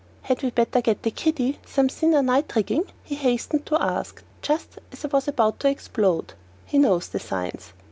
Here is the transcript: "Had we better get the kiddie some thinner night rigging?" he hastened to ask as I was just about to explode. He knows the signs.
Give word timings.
"Had 0.23 0.41
we 0.41 0.49
better 0.49 0.81
get 0.81 1.03
the 1.03 1.11
kiddie 1.11 1.59
some 1.63 1.87
thinner 1.87 2.23
night 2.23 2.55
rigging?" 2.55 2.85
he 3.03 3.13
hastened 3.13 3.67
to 3.67 3.79
ask 3.79 4.23
as 4.41 4.49
I 4.49 5.07
was 5.09 5.15
just 5.25 5.27
about 5.27 5.59
to 5.59 5.69
explode. 5.69 6.33
He 6.65 6.79
knows 6.79 7.07
the 7.09 7.19
signs. 7.19 7.71